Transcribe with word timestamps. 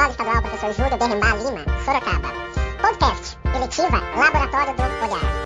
Escola 0.00 0.10
Estadual 0.12 0.42
Professor 0.42 0.72
Júlio 0.72 0.96
Berrembar 0.96 1.36
Lima, 1.36 1.64
Sorocaba. 1.84 2.32
Podcast, 2.80 3.36
Eletiva, 3.54 4.02
Laboratório 4.16 4.74
do 4.74 4.82
Olhar. 5.12 5.44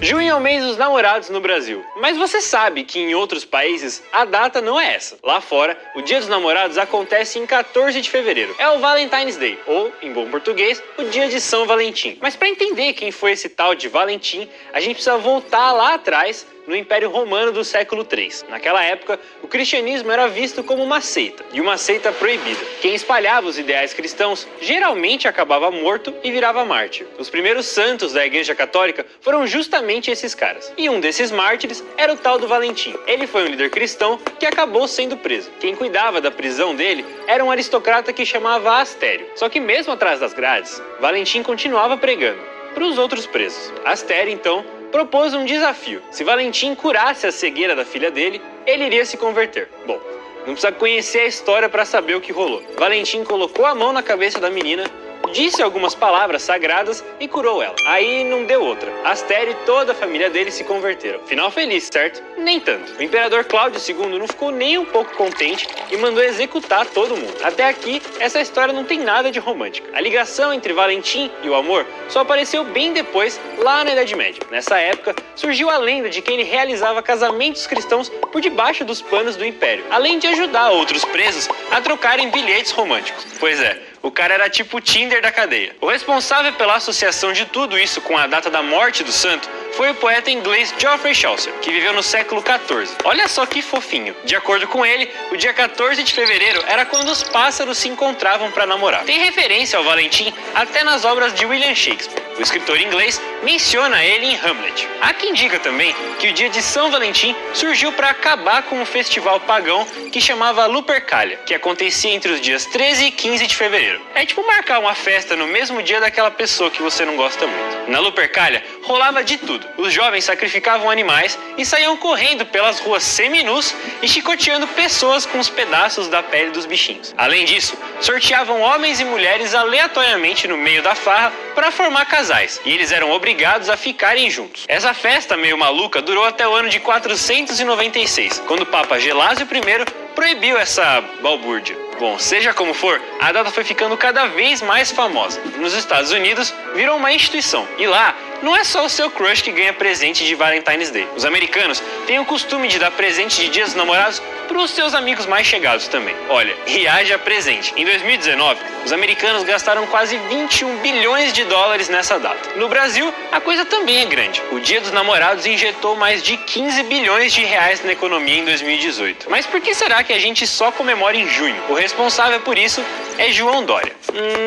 Junho 0.00 0.30
é 0.30 0.34
o 0.34 0.40
mês 0.40 0.64
dos 0.64 0.78
namorados 0.78 1.28
no 1.28 1.40
Brasil. 1.40 1.84
Mas 2.00 2.16
você 2.16 2.40
sabe 2.40 2.84
que 2.84 2.98
em 2.98 3.14
outros 3.14 3.44
países 3.44 4.02
a 4.10 4.24
data 4.24 4.62
não 4.62 4.80
é 4.80 4.94
essa. 4.94 5.18
Lá 5.22 5.42
fora, 5.42 5.78
o 5.94 6.00
Dia 6.00 6.20
dos 6.20 6.28
Namorados 6.28 6.78
acontece 6.78 7.38
em 7.38 7.44
14 7.44 8.00
de 8.00 8.08
fevereiro. 8.08 8.54
É 8.58 8.70
o 8.70 8.78
Valentine's 8.78 9.36
Day, 9.36 9.58
ou, 9.66 9.92
em 10.00 10.12
bom 10.12 10.30
português, 10.30 10.82
o 10.96 11.04
Dia 11.04 11.28
de 11.28 11.40
São 11.42 11.66
Valentim. 11.66 12.16
Mas 12.22 12.36
para 12.36 12.48
entender 12.48 12.94
quem 12.94 13.10
foi 13.10 13.32
esse 13.32 13.50
tal 13.50 13.74
de 13.74 13.88
Valentim, 13.88 14.48
a 14.72 14.80
gente 14.80 14.94
precisa 14.94 15.18
voltar 15.18 15.72
lá 15.72 15.94
atrás 15.94 16.46
no 16.68 16.76
Império 16.76 17.08
Romano 17.08 17.50
do 17.50 17.64
século 17.64 18.06
III. 18.08 18.28
Naquela 18.50 18.84
época, 18.84 19.18
o 19.42 19.48
cristianismo 19.48 20.12
era 20.12 20.28
visto 20.28 20.62
como 20.62 20.84
uma 20.84 21.00
seita, 21.00 21.42
e 21.52 21.60
uma 21.62 21.78
seita 21.78 22.12
proibida. 22.12 22.60
Quem 22.82 22.94
espalhava 22.94 23.48
os 23.48 23.58
ideais 23.58 23.94
cristãos 23.94 24.46
geralmente 24.60 25.26
acabava 25.26 25.70
morto 25.70 26.14
e 26.22 26.30
virava 26.30 26.64
mártir. 26.66 27.06
Os 27.18 27.30
primeiros 27.30 27.64
santos 27.66 28.12
da 28.12 28.24
Igreja 28.24 28.54
Católica 28.54 29.06
foram 29.22 29.46
justamente 29.46 30.10
esses 30.10 30.34
caras. 30.34 30.70
E 30.76 30.90
um 30.90 31.00
desses 31.00 31.30
mártires 31.30 31.82
era 31.96 32.12
o 32.12 32.16
tal 32.16 32.38
do 32.38 32.46
Valentim. 32.46 32.94
Ele 33.06 33.26
foi 33.26 33.44
um 33.44 33.48
líder 33.48 33.70
cristão 33.70 34.18
que 34.38 34.44
acabou 34.44 34.86
sendo 34.86 35.16
preso. 35.16 35.50
Quem 35.58 35.74
cuidava 35.74 36.20
da 36.20 36.30
prisão 36.30 36.74
dele 36.76 37.04
era 37.26 37.42
um 37.42 37.50
aristocrata 37.50 38.12
que 38.12 38.26
chamava 38.26 38.78
Astério. 38.78 39.26
Só 39.36 39.48
que 39.48 39.58
mesmo 39.58 39.94
atrás 39.94 40.20
das 40.20 40.34
grades, 40.34 40.82
Valentim 41.00 41.42
continuava 41.42 41.96
pregando 41.96 42.40
para 42.74 42.84
os 42.84 42.98
outros 42.98 43.26
presos. 43.26 43.72
Astério, 43.84 44.32
então, 44.32 44.64
propôs 44.90 45.34
um 45.34 45.44
desafio. 45.44 46.02
Se 46.10 46.24
Valentim 46.24 46.74
curasse 46.74 47.26
a 47.26 47.32
cegueira 47.32 47.74
da 47.74 47.84
filha 47.84 48.10
dele, 48.10 48.40
ele 48.66 48.84
iria 48.84 49.04
se 49.04 49.16
converter. 49.16 49.68
Bom, 49.86 50.00
não 50.46 50.54
precisa 50.54 50.72
conhecer 50.72 51.20
a 51.20 51.26
história 51.26 51.68
para 51.68 51.84
saber 51.84 52.14
o 52.14 52.20
que 52.20 52.32
rolou. 52.32 52.62
Valentim 52.76 53.24
colocou 53.24 53.66
a 53.66 53.74
mão 53.74 53.92
na 53.92 54.02
cabeça 54.02 54.40
da 54.40 54.50
menina 54.50 54.84
disse 55.32 55.62
algumas 55.62 55.94
palavras 55.94 56.42
sagradas 56.42 57.04
e 57.20 57.28
curou 57.28 57.62
ela. 57.62 57.74
Aí 57.86 58.24
não 58.24 58.44
deu 58.44 58.62
outra. 58.62 58.90
Astério 59.04 59.52
e 59.52 59.66
toda 59.66 59.92
a 59.92 59.94
família 59.94 60.30
dele 60.30 60.50
se 60.50 60.64
converteram. 60.64 61.20
Final 61.26 61.50
feliz, 61.50 61.88
certo? 61.92 62.22
Nem 62.38 62.60
tanto. 62.60 62.92
O 62.98 63.02
imperador 63.02 63.44
Cláudio 63.44 63.80
II 63.80 64.18
não 64.18 64.26
ficou 64.26 64.50
nem 64.50 64.78
um 64.78 64.84
pouco 64.84 65.14
contente 65.16 65.68
e 65.90 65.96
mandou 65.96 66.22
executar 66.22 66.86
todo 66.86 67.16
mundo. 67.16 67.36
Até 67.42 67.68
aqui, 67.68 68.00
essa 68.20 68.40
história 68.40 68.72
não 68.72 68.84
tem 68.84 69.00
nada 69.00 69.30
de 69.30 69.38
romântica. 69.38 69.88
A 69.92 70.00
ligação 70.00 70.52
entre 70.52 70.72
Valentim 70.72 71.30
e 71.42 71.48
o 71.48 71.54
amor 71.54 71.86
só 72.08 72.20
apareceu 72.20 72.64
bem 72.64 72.92
depois, 72.92 73.40
lá 73.58 73.84
na 73.84 73.92
Idade 73.92 74.14
Média. 74.14 74.42
Nessa 74.50 74.78
época, 74.78 75.14
surgiu 75.34 75.70
a 75.70 75.78
lenda 75.78 76.08
de 76.08 76.22
que 76.22 76.32
ele 76.32 76.42
realizava 76.42 77.02
casamentos 77.02 77.66
cristãos 77.66 78.08
por 78.08 78.40
debaixo 78.40 78.84
dos 78.84 79.02
panos 79.02 79.36
do 79.36 79.44
império, 79.44 79.84
além 79.90 80.18
de 80.18 80.26
ajudar 80.26 80.70
outros 80.70 81.04
presos 81.04 81.48
a 81.70 81.80
trocarem 81.80 82.30
bilhetes 82.30 82.72
românticos. 82.72 83.26
Pois 83.38 83.60
é, 83.60 83.78
o 84.02 84.10
cara 84.10 84.34
era 84.34 84.50
tipo 84.50 84.80
Tinder 84.80 85.20
da 85.20 85.30
cadeia. 85.30 85.74
O 85.80 85.88
responsável 85.88 86.52
pela 86.54 86.76
associação 86.76 87.32
de 87.32 87.46
tudo 87.46 87.78
isso 87.78 88.00
com 88.00 88.16
a 88.16 88.26
data 88.26 88.50
da 88.50 88.62
morte 88.62 89.02
do 89.02 89.12
santo 89.12 89.48
foi 89.72 89.90
o 89.90 89.94
poeta 89.94 90.30
inglês 90.30 90.74
Geoffrey 90.76 91.14
Chaucer, 91.14 91.52
que 91.60 91.70
viveu 91.70 91.92
no 91.92 92.02
século 92.02 92.42
XIV. 92.42 92.96
Olha 93.04 93.28
só 93.28 93.46
que 93.46 93.62
fofinho. 93.62 94.14
De 94.24 94.34
acordo 94.34 94.66
com 94.66 94.84
ele, 94.84 95.08
o 95.30 95.36
dia 95.36 95.52
14 95.52 96.02
de 96.02 96.12
fevereiro 96.12 96.62
era 96.66 96.84
quando 96.84 97.08
os 97.08 97.22
pássaros 97.22 97.78
se 97.78 97.88
encontravam 97.88 98.50
para 98.50 98.66
namorar. 98.66 99.04
Tem 99.04 99.18
referência 99.18 99.78
ao 99.78 99.84
Valentim 99.84 100.32
até 100.54 100.82
nas 100.82 101.04
obras 101.04 101.32
de 101.34 101.46
William 101.46 101.74
Shakespeare. 101.74 102.22
O 102.38 102.42
escritor 102.42 102.80
inglês 102.80 103.20
menciona 103.42 104.04
ele 104.04 104.26
em 104.26 104.36
Hamlet. 104.36 104.88
Há 105.00 105.12
quem 105.14 105.32
diga 105.32 105.58
também 105.58 105.94
que 106.18 106.28
o 106.28 106.32
dia 106.32 106.48
de 106.48 106.60
São 106.60 106.90
Valentim 106.90 107.34
surgiu 107.54 107.92
para 107.92 108.10
acabar 108.10 108.62
com 108.64 108.80
um 108.80 108.84
festival 108.84 109.40
pagão 109.40 109.86
que 110.10 110.20
chamava 110.20 110.66
Lupercalia, 110.66 111.38
que 111.46 111.54
acontecia 111.54 112.12
entre 112.12 112.32
os 112.32 112.40
dias 112.40 112.64
13 112.66 113.06
e 113.06 113.10
15 113.10 113.46
de 113.46 113.56
fevereiro. 113.56 114.00
É 114.14 114.26
tipo 114.26 114.44
marcar 114.46 114.80
uma 114.80 114.94
festa 114.94 115.36
no 115.36 115.46
mesmo 115.46 115.82
dia 115.82 116.00
daquela 116.00 116.30
pessoa 116.30 116.70
que 116.70 116.82
você 116.82 117.04
não 117.04 117.16
gosta 117.16 117.46
muito. 117.46 117.90
Na 117.90 118.00
Lupercalia 118.00 118.62
rolava 118.82 119.22
de 119.22 119.38
tudo. 119.38 119.66
Os 119.76 119.92
jovens 119.92 120.24
sacrificavam 120.24 120.90
animais 120.90 121.38
e 121.56 121.64
saíam 121.64 121.96
correndo 121.96 122.44
pelas 122.46 122.80
ruas 122.80 123.02
seminus 123.02 123.74
e 124.02 124.08
chicoteando 124.08 124.66
pessoas 124.68 125.24
com 125.24 125.38
os 125.38 125.48
pedaços 125.48 126.08
da 126.08 126.22
pele 126.22 126.50
dos 126.50 126.66
bichinhos. 126.66 127.14
Além 127.16 127.44
disso, 127.44 127.76
sorteavam 128.00 128.60
homens 128.60 129.00
e 129.00 129.04
mulheres 129.04 129.54
aleatoriamente 129.54 130.48
no 130.48 130.56
meio 130.56 130.82
da 130.82 130.94
farra 130.94 131.32
para 131.54 131.70
formar 131.70 132.04
casais, 132.06 132.60
e 132.64 132.72
eles 132.72 132.92
eram 132.92 133.10
obrigados 133.10 133.27
a 133.68 133.76
ficarem 133.76 134.30
juntos. 134.30 134.64
Essa 134.68 134.94
festa 134.94 135.36
meio 135.36 135.58
maluca 135.58 136.00
durou 136.00 136.24
até 136.24 136.48
o 136.48 136.54
ano 136.54 136.70
de 136.70 136.80
496, 136.80 138.42
quando 138.46 138.62
o 138.62 138.66
Papa 138.66 138.98
Gelásio 138.98 139.46
I 139.46 140.14
proibiu 140.14 140.56
essa 140.56 141.02
balbúrdia. 141.20 141.76
Bom, 141.98 142.18
seja 142.18 142.54
como 142.54 142.72
for, 142.72 143.00
a 143.20 143.30
data 143.30 143.50
foi 143.50 143.64
ficando 143.64 143.96
cada 143.96 144.26
vez 144.28 144.62
mais 144.62 144.90
famosa. 144.90 145.40
Nos 145.58 145.74
Estados 145.74 146.10
Unidos, 146.10 146.54
virou 146.74 146.96
uma 146.96 147.12
instituição. 147.12 147.68
E 147.76 147.86
lá, 147.86 148.14
não 148.42 148.56
é 148.56 148.64
só 148.64 148.84
o 148.84 148.88
seu 148.88 149.10
crush 149.10 149.42
que 149.42 149.52
ganha 149.52 149.72
presente 149.72 150.24
de 150.24 150.34
Valentine's 150.34 150.90
Day. 150.90 151.06
Os 151.16 151.24
americanos 151.24 151.82
têm 152.06 152.18
o 152.18 152.24
costume 152.24 152.68
de 152.68 152.78
dar 152.78 152.90
presente 152.90 153.42
de 153.42 153.48
dias 153.48 153.68
dos 153.68 153.76
namorados 153.76 154.22
para 154.46 154.58
os 154.58 154.70
seus 154.70 154.94
amigos 154.94 155.26
mais 155.26 155.46
chegados 155.46 155.88
também. 155.88 156.14
Olha, 156.28 156.56
e 156.66 156.88
haja 156.88 157.18
presente. 157.18 157.72
Em 157.76 157.84
2019, 157.84 158.60
os 158.84 158.92
americanos 158.92 159.44
gastaram 159.44 159.86
quase 159.86 160.16
21 160.16 160.78
bilhões 160.78 161.32
de 161.32 161.44
dólares 161.44 161.88
nessa 161.88 162.18
data. 162.18 162.56
No 162.56 162.68
Brasil, 162.68 163.12
a 163.30 163.40
coisa 163.40 163.64
também 163.64 164.00
é 164.00 164.06
grande. 164.06 164.42
O 164.50 164.60
Dia 164.60 164.80
dos 164.80 164.92
Namorados 164.92 165.44
injetou 165.44 165.96
mais 165.96 166.22
de 166.22 166.36
15 166.36 166.82
bilhões 166.84 167.32
de 167.32 167.44
reais 167.44 167.84
na 167.84 167.92
economia 167.92 168.38
em 168.38 168.44
2018. 168.44 169.30
Mas 169.30 169.46
por 169.46 169.60
que 169.60 169.74
será 169.74 170.02
que 170.02 170.12
a 170.12 170.18
gente 170.18 170.46
só 170.46 170.72
comemora 170.72 171.16
em 171.16 171.28
junho? 171.28 171.62
O 171.68 171.74
responsável 171.74 172.40
por 172.40 172.56
isso 172.56 172.84
é 173.18 173.30
João 173.30 173.64
Dória. 173.64 173.92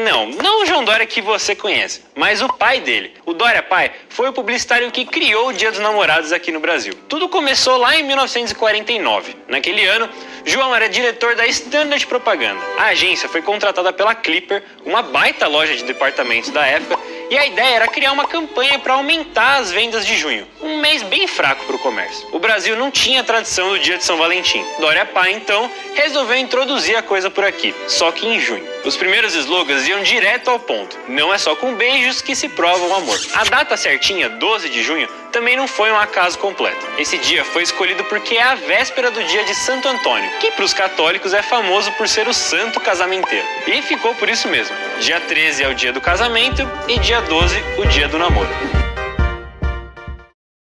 Não, 0.05 0.27
não 0.27 0.63
o 0.63 0.65
João 0.65 0.83
Dória 0.83 1.05
que 1.05 1.21
você 1.21 1.55
conhece, 1.55 2.01
mas 2.15 2.41
o 2.41 2.49
pai 2.49 2.79
dele. 2.79 3.13
O 3.25 3.33
Dória 3.33 3.61
pai 3.61 3.80
foi 4.09 4.29
o 4.29 4.33
publicitário 4.33 4.91
que 4.91 5.05
criou 5.05 5.47
o 5.47 5.53
Dia 5.53 5.71
dos 5.71 5.79
Namorados 5.79 6.31
aqui 6.31 6.51
no 6.51 6.59
Brasil. 6.59 6.93
Tudo 7.07 7.29
começou 7.29 7.77
lá 7.77 7.95
em 7.95 8.03
1949. 8.03 9.35
Naquele 9.47 9.85
ano, 9.85 10.09
João 10.45 10.75
era 10.75 10.89
diretor 10.89 11.35
da 11.35 11.47
Standard 11.47 12.05
Propaganda. 12.05 12.59
A 12.77 12.87
agência 12.87 13.29
foi 13.29 13.41
contratada 13.41 13.93
pela 13.93 14.13
Clipper, 14.13 14.63
uma 14.85 15.01
baita 15.01 15.47
loja 15.47 15.75
de 15.75 15.83
departamentos 15.83 16.49
da 16.49 16.65
época, 16.65 16.99
e 17.31 17.37
a 17.37 17.45
ideia 17.45 17.75
era 17.77 17.87
criar 17.87 18.11
uma 18.11 18.27
campanha 18.27 18.77
para 18.77 18.95
aumentar 18.95 19.61
as 19.61 19.71
vendas 19.71 20.05
de 20.05 20.17
junho, 20.17 20.45
um 20.61 20.81
mês 20.81 21.01
bem 21.03 21.25
fraco 21.29 21.63
para 21.63 21.77
o 21.77 21.79
comércio. 21.79 22.27
O 22.33 22.39
Brasil 22.39 22.75
não 22.75 22.91
tinha 22.91 23.23
tradição 23.23 23.69
do 23.69 23.79
dia 23.79 23.97
de 23.97 24.03
São 24.03 24.17
Valentim. 24.17 24.61
Dória 24.79 25.05
Pai, 25.05 25.31
então, 25.31 25.71
resolveu 25.95 26.35
introduzir 26.35 26.97
a 26.97 27.01
coisa 27.01 27.29
por 27.31 27.45
aqui, 27.45 27.73
só 27.87 28.11
que 28.11 28.27
em 28.27 28.37
junho. 28.37 28.67
Os 28.83 28.97
primeiros 28.97 29.33
slogans 29.33 29.87
iam 29.87 30.03
direto 30.03 30.49
ao 30.49 30.59
ponto. 30.59 30.97
Não 31.07 31.33
é 31.33 31.37
só 31.37 31.55
com 31.55 31.73
beijos 31.75 32.21
que 32.21 32.35
se 32.35 32.49
prova 32.49 32.85
o 32.85 32.95
amor. 32.95 33.17
A 33.33 33.45
data 33.45 33.77
certinha, 33.77 34.27
12 34.27 34.67
de 34.67 34.83
junho, 34.83 35.07
também 35.31 35.55
não 35.55 35.67
foi 35.67 35.91
um 35.91 35.97
acaso 35.97 36.37
completo. 36.37 36.85
Esse 36.97 37.17
dia 37.17 37.43
foi 37.45 37.63
escolhido 37.63 38.03
porque 38.05 38.35
é 38.35 38.43
a 38.43 38.55
véspera 38.55 39.09
do 39.09 39.23
dia 39.23 39.43
de 39.43 39.55
Santo 39.55 39.87
Antônio, 39.87 40.29
que 40.39 40.51
para 40.51 40.65
os 40.65 40.73
católicos 40.73 41.33
é 41.33 41.41
famoso 41.41 41.91
por 41.93 42.07
ser 42.07 42.27
o 42.27 42.33
santo 42.33 42.79
casamenteiro. 42.79 43.47
E 43.65 43.81
ficou 43.81 44.13
por 44.15 44.29
isso 44.29 44.47
mesmo. 44.47 44.75
Dia 44.99 45.19
13 45.19 45.63
é 45.63 45.67
o 45.67 45.73
dia 45.73 45.93
do 45.93 46.01
casamento 46.01 46.69
e 46.87 46.99
dia 46.99 47.21
12 47.21 47.55
o 47.77 47.85
dia 47.85 48.07
do 48.07 48.19
namoro. 48.19 48.90